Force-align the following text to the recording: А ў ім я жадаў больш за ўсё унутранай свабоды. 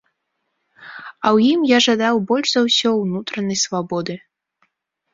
А 1.25 1.27
ў 1.35 1.53
ім 1.57 1.61
я 1.75 1.79
жадаў 1.87 2.15
больш 2.33 2.47
за 2.57 2.61
ўсё 2.71 2.89
унутранай 3.05 3.63
свабоды. 3.69 4.21